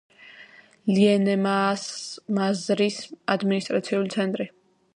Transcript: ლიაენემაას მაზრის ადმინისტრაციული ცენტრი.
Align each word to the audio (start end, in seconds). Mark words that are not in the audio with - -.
ლიაენემაას 0.93 1.83
მაზრის 2.39 2.97
ადმინისტრაციული 3.35 4.13
ცენტრი. 4.17 4.49